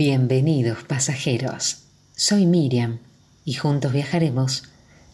Bienvenidos 0.00 0.84
pasajeros, 0.84 1.78
soy 2.14 2.46
Miriam 2.46 3.00
y 3.44 3.54
juntos 3.54 3.92
viajaremos 3.92 4.62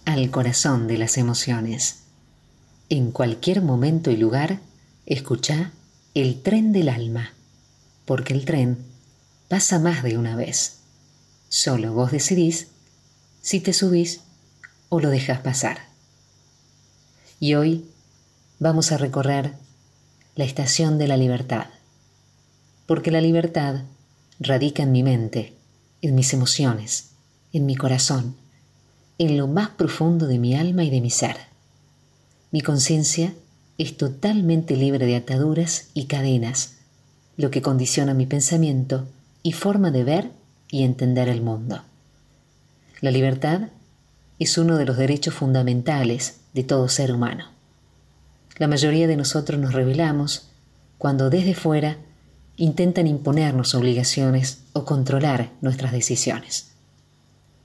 al 0.05 0.31
corazón 0.31 0.89
de 0.89 0.99
las 0.99 1.17
emociones. 1.17 2.01
En 2.91 3.11
cualquier 3.11 3.63
momento 3.63 4.11
y 4.11 4.19
lugar, 4.19 4.59
escucha 5.07 5.73
el 6.13 6.43
tren 6.43 6.73
del 6.73 6.91
alma, 6.91 7.33
porque 8.05 8.35
el 8.35 8.45
tren 8.45 8.77
pasa 9.49 9.79
más 9.79 10.03
de 10.03 10.19
una 10.19 10.37
vez. 10.37 10.81
Solo 11.49 11.95
vos 11.95 12.13
decidís 12.13 12.67
si 13.41 13.61
te 13.61 13.73
subís 13.73 14.21
o 14.91 15.01
lo 15.01 15.09
dejas 15.09 15.41
pasar. 15.41 15.79
Y 17.41 17.55
hoy 17.55 17.87
vamos 18.59 18.93
a 18.93 18.99
recorrer 18.99 19.55
la 20.37 20.45
estación 20.45 20.99
de 20.99 21.09
la 21.09 21.17
libertad, 21.17 21.69
porque 22.85 23.11
la 23.11 23.23
libertad 23.23 23.85
radica 24.41 24.83
en 24.83 24.93
mi 24.93 25.03
mente, 25.03 25.55
en 26.03 26.15
mis 26.15 26.33
emociones, 26.33 27.11
en 27.53 27.67
mi 27.67 27.77
corazón, 27.77 28.37
en 29.19 29.37
lo 29.37 29.47
más 29.47 29.71
profundo 29.71 30.27
de 30.27 30.39
mi 30.39 30.55
alma 30.55 30.85
y 30.85 30.91
de 30.91 31.01
mi 31.01 31.11
ser. 31.11 31.37
Mi 32.51 32.61
conciencia 32.61 33.35
es 33.79 33.97
totalmente 33.97 34.77
libre 34.77 35.07
de 35.07 35.17
ataduras 35.17 35.89
y 35.95 36.07
cadenas, 36.07 36.75
lo 37.37 37.51
que 37.51 37.63
condiciona 37.63 38.15
mi 38.15 38.27
pensamiento 38.27 39.07
y 39.43 39.53
forma 39.53 39.91
de 39.91 40.05
ver 40.05 40.31
y 40.71 40.85
entender 40.85 41.29
el 41.29 41.43
mundo. 41.43 41.83
La 43.01 43.11
libertad 43.11 43.69
es 44.39 44.59
uno 44.59 44.77
de 44.77 44.85
los 44.85 44.97
derechos 44.97 45.35
fundamentales 45.35 46.41
de 46.53 46.65
todo 46.65 46.89
ser 46.89 47.13
humano. 47.13 47.47
La 48.57 48.69
mayoría 48.69 49.07
de 49.07 49.17
nosotros 49.17 49.61
nos 49.61 49.73
rebelamos 49.73 50.49
cuando 50.99 51.31
desde 51.31 51.55
fuera 51.55 51.99
intentan 52.57 53.07
imponernos 53.07 53.75
obligaciones 53.75 54.63
o 54.73 54.85
controlar 54.85 55.51
nuestras 55.61 55.93
decisiones. 55.93 56.73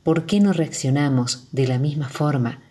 ¿Por 0.03 0.25
qué 0.25 0.39
no 0.39 0.53
reaccionamos 0.53 1.47
de 1.51 1.67
la 1.67 1.77
misma 1.77 2.09
forma 2.09 2.61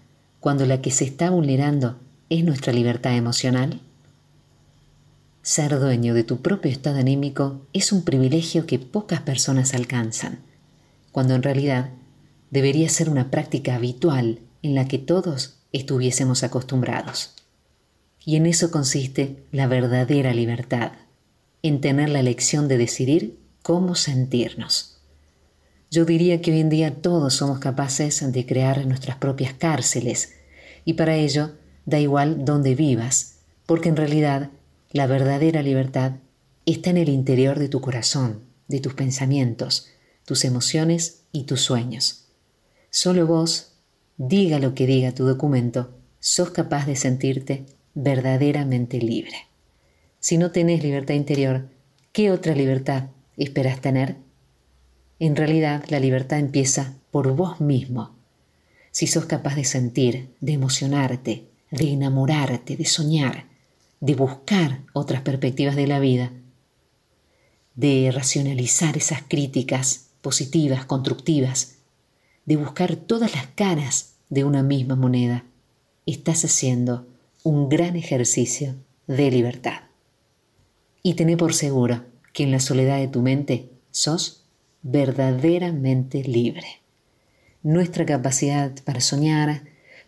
cuando 0.41 0.66
la 0.66 0.80
que 0.80 0.91
se 0.91 1.05
está 1.05 1.30
vulnerando 1.30 1.98
es 2.30 2.44
nuestra 2.44 2.72
libertad 2.72 3.14
emocional? 3.16 3.80
Ser 5.42 5.78
dueño 5.78 6.14
de 6.14 6.25
tu 6.25 6.42
propio 6.42 6.70
estado 6.70 6.98
anímico 6.98 7.62
es 7.72 7.92
un 7.92 8.02
privilegio 8.02 8.66
que 8.66 8.78
pocas 8.78 9.20
personas 9.20 9.72
alcanzan, 9.75 10.41
cuando 11.12 11.34
en 11.34 11.42
realidad 11.42 11.91
debería 12.50 12.88
ser 12.88 13.08
una 13.08 13.30
práctica 13.30 13.77
habitual 13.77 14.41
en 14.62 14.75
la 14.75 14.88
que 14.88 14.98
todos 14.98 15.58
estuviésemos 15.72 16.42
acostumbrados. 16.42 17.34
Y 18.25 18.36
en 18.36 18.47
eso 18.47 18.70
consiste 18.70 19.42
la 19.53 19.66
verdadera 19.66 20.34
libertad 20.34 20.92
en 21.62 21.81
tener 21.81 22.09
la 22.09 22.20
elección 22.20 22.69
de 22.69 22.78
decidir 22.78 23.39
cómo 23.62 23.95
sentirnos. 23.95 24.98
Yo 25.91 26.05
diría 26.05 26.41
que 26.41 26.53
hoy 26.53 26.61
en 26.61 26.69
día 26.69 26.97
todos 26.97 27.34
somos 27.34 27.59
capaces 27.59 28.33
de 28.33 28.47
crear 28.47 28.87
nuestras 28.87 29.17
propias 29.17 29.55
cárceles 29.55 30.34
y 30.84 30.95
para 30.95 31.17
ello 31.17 31.53
da 31.87 31.98
igual 31.98 32.45
dónde 32.45 32.75
vivas, 32.75 33.37
porque 33.67 33.89
en 33.89 33.97
realidad 33.97 34.50
la 34.91 35.06
verdadera 35.06 35.62
libertad 35.62 36.12
está 36.67 36.91
en 36.91 36.98
el 36.98 37.09
interior 37.09 37.59
de 37.59 37.69
tu 37.69 37.81
corazón, 37.81 38.41
de 38.69 38.81
tus 38.81 38.95
pensamientos, 38.95 39.89
tus 40.25 40.45
emociones 40.45 41.22
y 41.33 41.45
tus 41.45 41.62
sueños. 41.62 42.27
Solo 42.91 43.27
vos, 43.27 43.72
diga 44.19 44.59
lo 44.59 44.75
que 44.75 44.87
diga 44.87 45.15
tu 45.15 45.25
documento, 45.25 45.95
sos 46.20 46.50
capaz 46.50 46.87
de 46.87 46.97
sentirte 46.97 47.65
verdaderamente 47.95 48.98
libre. 48.98 49.48
Si 50.20 50.36
no 50.36 50.50
tenés 50.50 50.83
libertad 50.83 51.14
interior, 51.14 51.69
¿qué 52.12 52.33
otra 52.33 52.55
libertad 52.55 53.11
esperas 53.36 53.80
tener? 53.80 54.16
En 55.20 55.36
realidad, 55.36 55.84
la 55.88 56.00
libertad 56.00 56.41
empieza 56.41 56.94
por 57.12 57.34
vos 57.36 57.60
mismo. 57.60 58.16
Si 58.91 59.06
sos 59.06 59.26
capaz 59.26 59.54
de 59.54 59.65
sentir, 59.65 60.34
de 60.41 60.54
emocionarte, 60.54 61.44
de 61.70 61.93
enamorarte, 61.93 62.76
de 62.76 62.84
soñar, 62.84 63.47
de 64.00 64.16
buscar 64.16 64.81
otras 64.93 65.22
perspectivas 65.22 65.76
de 65.76 65.87
la 65.87 66.00
vida, 66.00 66.32
de 67.76 68.10
racionalizar 68.12 68.97
esas 68.97 69.22
críticas 69.22 70.09
positivas, 70.20 70.84
constructivas, 70.84 71.76
de 72.44 72.56
buscar 72.56 72.97
todas 72.97 73.32
las 73.34 73.47
caras 73.54 74.14
de 74.31 74.43
una 74.43 74.64
misma 74.64 74.97
moneda, 74.97 75.44
estás 76.06 76.44
haciendo 76.44 77.06
un 77.44 77.69
gran 77.69 77.94
ejercicio 77.94 78.75
de 79.06 79.31
libertad 79.31 79.88
y 81.08 81.14
tené 81.14 81.38
por 81.38 81.54
seguro 81.54 82.04
que 82.34 82.42
en 82.42 82.50
la 82.50 82.60
soledad 82.60 82.98
de 82.98 83.08
tu 83.08 83.22
mente 83.22 83.70
sos 83.91 84.44
verdaderamente 84.82 86.22
libre. 86.22 86.82
Nuestra 87.62 88.04
capacidad 88.04 88.72
para 88.84 89.00
soñar, 89.00 89.62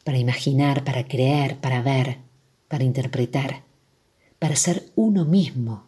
para 0.05 0.19
imaginar, 0.19 0.85
para 0.85 1.09
creer, 1.09 1.57
para 1.57 1.81
ver, 1.81 2.19
para 2.69 2.85
interpretar, 2.85 3.63
para 4.39 4.57
ser 4.57 4.93
uno 4.95 5.25
mismo, 5.25 5.87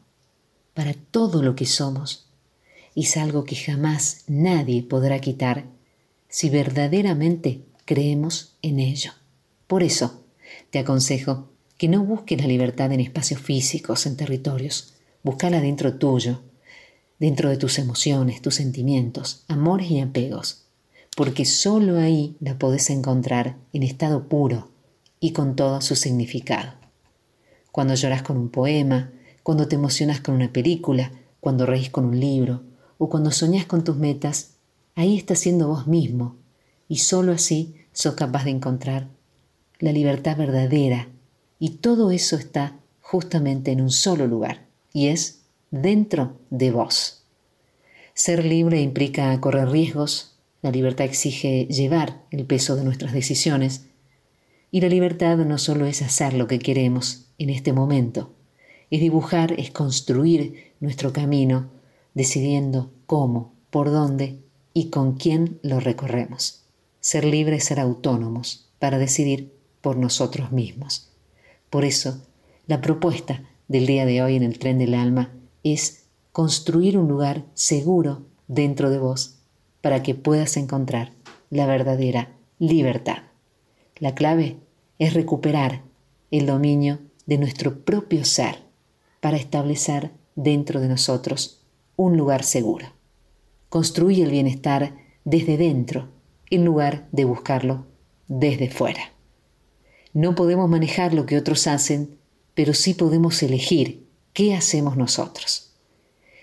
para 0.73 0.95
todo 0.95 1.43
lo 1.43 1.57
que 1.57 1.67
somos, 1.67 2.31
es 2.97 3.19
algo 3.19 3.45
que 3.45 3.57
jamás 3.57 4.25
nadie 4.29 4.83
podrá 4.83 5.19
quitar 5.21 5.67
si 6.31 6.49
verdaderamente 6.49 7.61
creemos 7.85 8.57
en 8.63 8.81
ello. 8.81 9.13
Por 9.67 9.83
eso 9.83 10.25
te 10.71 10.79
aconsejo 10.79 11.51
que 11.77 11.89
no 11.89 12.03
busques 12.03 12.41
la 12.41 12.47
libertad 12.47 12.91
en 12.93 13.01
espacios 13.01 13.43
físicos, 13.43 14.07
en 14.07 14.17
territorios. 14.17 14.95
Búscala 15.25 15.61
dentro 15.61 15.95
tuyo, 15.95 16.41
dentro 17.21 17.49
de 17.49 17.57
tus 17.57 17.79
emociones, 17.79 18.43
tus 18.43 18.57
sentimientos, 18.57 19.45
amores 19.47 19.89
y 19.89 20.01
apegos, 20.01 20.65
porque 21.17 21.45
solo 21.45 21.99
ahí 21.99 22.37
la 22.41 22.59
podés 22.59 22.91
encontrar 22.91 23.57
en 23.73 23.85
estado 23.85 24.29
puro 24.29 24.71
y 25.21 25.33
con 25.33 25.55
todo 25.55 25.81
su 25.81 25.95
significado. 25.95 26.73
Cuando 27.71 27.95
lloras 27.95 28.23
con 28.23 28.37
un 28.37 28.49
poema, 28.49 29.13
cuando 29.45 29.69
te 29.69 29.77
emocionas 29.77 30.21
con 30.21 30.35
una 30.35 30.53
película, 30.53 31.13
cuando 31.39 31.67
reís 31.67 31.91
con 31.91 32.05
un 32.05 32.19
libro 32.19 32.63
o 32.99 33.09
cuando 33.09 33.31
soñás 33.31 33.67
con 33.67 33.85
tus 33.85 33.97
metas, 33.97 34.55
ahí 34.97 35.17
estás 35.17 35.39
siendo 35.39 35.69
vos 35.69 35.87
mismo 35.87 36.35
y 36.89 36.99
solo 36.99 37.31
así 37.31 37.77
sos 37.93 38.15
capaz 38.15 38.43
de 38.43 38.51
encontrar 38.51 39.07
la 39.79 39.93
libertad 39.93 40.37
verdadera 40.37 41.09
y 41.61 41.77
todo 41.77 42.11
eso 42.11 42.35
está 42.35 42.81
justamente 43.01 43.71
en 43.71 43.81
un 43.81 43.91
solo 43.91 44.27
lugar, 44.27 44.72
y 44.93 45.09
es 45.09 45.43
dentro 45.71 46.39
de 46.51 46.71
vos. 46.71 47.25
Ser 48.15 48.45
libre 48.45 48.81
implica 48.81 49.41
correr 49.41 49.69
riesgos, 49.71 50.37
la 50.61 50.71
libertad 50.71 51.07
exige 51.07 51.67
llevar 51.67 52.23
el 52.31 52.45
peso 52.45 52.77
de 52.77 52.85
nuestras 52.85 53.13
decisiones, 53.13 53.87
y 54.71 54.81
la 54.81 54.89
libertad 54.89 55.37
no 55.39 55.59
solo 55.59 55.87
es 55.87 56.03
hacer 56.03 56.35
lo 56.35 56.47
que 56.47 56.59
queremos 56.59 57.27
en 57.39 57.51
este 57.51 57.73
momento, 57.73 58.33
es 58.91 59.01
dibujar, 59.01 59.59
es 59.59 59.71
construir 59.71 60.73
nuestro 60.81 61.13
camino, 61.13 61.71
decidiendo 62.15 62.93
cómo, 63.07 63.55
por 63.71 63.91
dónde 63.91 64.39
y 64.75 64.91
con 64.91 65.15
quién 65.15 65.59
lo 65.63 65.81
recorremos. 65.81 66.65
Ser 67.01 67.25
libre 67.25 67.57
es 67.57 67.65
ser 67.65 67.81
autónomos 67.81 68.69
para 68.79 68.99
decidir 68.99 69.53
por 69.81 69.97
nosotros 69.97 70.53
mismos. 70.53 71.11
Por 71.71 71.85
eso, 71.85 72.23
la 72.67 72.81
propuesta 72.81 73.43
del 73.73 73.87
día 73.87 74.05
de 74.05 74.23
hoy 74.23 74.37
en 74.37 74.43
el 74.43 74.59
tren 74.59 74.79
del 74.79 74.93
alma 74.93 75.33
es 75.63 76.05
construir 76.31 76.99
un 76.99 77.09
lugar 77.09 77.47
seguro 77.55 78.27
dentro 78.47 78.91
de 78.91 78.99
vos 78.99 79.39
para 79.81 80.03
que 80.03 80.15
puedas 80.15 80.59
encontrar 80.59 81.13
la 81.49 81.65
verdadera 81.65 82.37
libertad. 82.59 83.23
La 83.97 84.15
clave 84.15 84.59
es 84.99 85.15
recuperar 85.15 85.81
el 86.31 86.45
dominio 86.45 86.99
de 87.25 87.39
nuestro 87.39 87.83
propio 87.83 88.27
ser 88.27 88.57
para 89.21 89.39
establecer 89.39 90.11
dentro 90.35 90.79
de 90.79 90.89
nosotros 90.89 91.63
un 91.97 92.19
lugar 92.19 92.45
seguro. 92.45 92.89
Construye 93.71 94.23
el 94.23 94.31
bienestar 94.31 94.97
desde 95.25 95.57
dentro 95.57 96.11
en 96.51 96.67
lugar 96.67 97.09
de 97.11 97.25
buscarlo 97.25 97.87
desde 98.29 98.69
fuera. 98.69 99.13
No 100.13 100.35
podemos 100.35 100.69
manejar 100.69 101.15
lo 101.15 101.25
que 101.25 101.39
otros 101.39 101.67
hacen, 101.67 102.19
pero 102.55 102.75
sí 102.75 102.95
podemos 102.95 103.43
elegir 103.43 104.07
qué 104.33 104.55
hacemos 104.55 104.97
nosotros. 104.97 105.73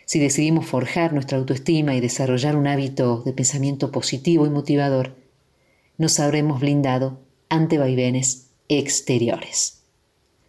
Si 0.05 0.19
decidimos 0.19 0.65
forjar 0.65 1.13
nuestra 1.13 1.37
autoestima 1.37 1.95
y 1.95 1.99
desarrollar 1.99 2.55
un 2.55 2.67
hábito 2.67 3.21
de 3.25 3.33
pensamiento 3.33 3.91
positivo 3.91 4.47
y 4.47 4.49
motivador, 4.49 5.15
nos 5.97 6.19
habremos 6.19 6.61
blindado 6.61 7.19
ante 7.49 7.77
vaivenes 7.77 8.47
exteriores. 8.69 9.83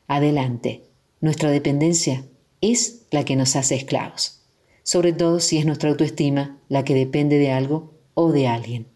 Adelante, 0.07 0.85
nuestra 1.21 1.51
dependencia 1.51 2.25
es 2.61 3.03
la 3.11 3.25
que 3.25 3.37
nos 3.37 3.57
hace 3.57 3.75
esclavos, 3.75 4.41
sobre 4.83 5.12
todo 5.12 5.41
si 5.41 5.59
es 5.59 5.67
nuestra 5.67 5.91
autoestima 5.91 6.59
la 6.69 6.85
que 6.85 6.95
depende 6.95 7.39
de 7.39 7.53
algo 7.53 7.93
o 8.15 8.33
de 8.33 8.47
alguien. 8.47 8.87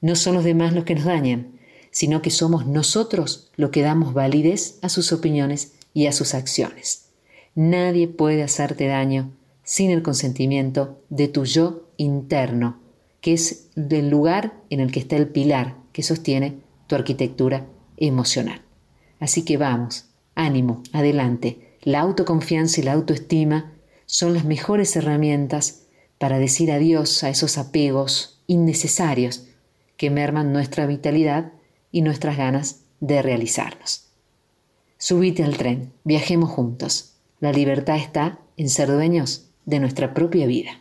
No 0.00 0.14
son 0.14 0.34
los 0.34 0.44
demás 0.44 0.72
los 0.74 0.84
que 0.84 0.94
nos 0.94 1.04
dañan, 1.04 1.58
sino 1.90 2.20
que 2.20 2.30
somos 2.30 2.66
nosotros 2.66 3.50
los 3.56 3.70
que 3.70 3.80
damos 3.80 4.12
validez 4.12 4.78
a 4.82 4.90
sus 4.90 5.12
opiniones 5.12 5.72
y 5.96 6.08
a 6.08 6.12
sus 6.12 6.34
acciones. 6.34 7.08
Nadie 7.54 8.06
puede 8.06 8.42
hacerte 8.42 8.86
daño 8.86 9.32
sin 9.62 9.90
el 9.90 10.02
consentimiento 10.02 11.02
de 11.08 11.26
tu 11.26 11.46
yo 11.46 11.88
interno, 11.96 12.82
que 13.22 13.32
es 13.32 13.70
del 13.76 14.10
lugar 14.10 14.60
en 14.68 14.80
el 14.80 14.92
que 14.92 15.00
está 15.00 15.16
el 15.16 15.28
pilar 15.28 15.78
que 15.94 16.02
sostiene 16.02 16.58
tu 16.86 16.96
arquitectura 16.96 17.66
emocional. 17.96 18.60
Así 19.20 19.42
que 19.42 19.56
vamos, 19.56 20.10
ánimo, 20.34 20.82
adelante. 20.92 21.78
La 21.80 22.00
autoconfianza 22.00 22.82
y 22.82 22.84
la 22.84 22.92
autoestima 22.92 23.72
son 24.04 24.34
las 24.34 24.44
mejores 24.44 24.94
herramientas 24.96 25.86
para 26.18 26.38
decir 26.38 26.70
adiós 26.70 27.24
a 27.24 27.30
esos 27.30 27.56
apegos 27.56 28.42
innecesarios 28.46 29.46
que 29.96 30.10
merman 30.10 30.52
nuestra 30.52 30.84
vitalidad 30.84 31.54
y 31.90 32.02
nuestras 32.02 32.36
ganas 32.36 32.82
de 33.00 33.22
realizarnos. 33.22 34.05
Subite 34.98 35.44
al 35.44 35.58
tren, 35.58 35.92
viajemos 36.04 36.50
juntos. 36.50 37.16
La 37.38 37.52
libertad 37.52 37.96
está 37.96 38.40
en 38.56 38.70
ser 38.70 38.88
dueños 38.88 39.50
de 39.66 39.78
nuestra 39.78 40.14
propia 40.14 40.46
vida. 40.46 40.80